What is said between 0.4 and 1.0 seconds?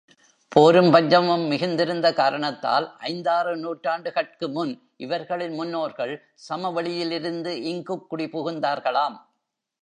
போரும்